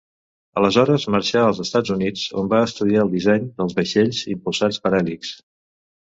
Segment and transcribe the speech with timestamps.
[0.59, 5.35] Aleshores marxà als Estats Units, on va estudiar el disseny dels vaixells impulsats per hèlix.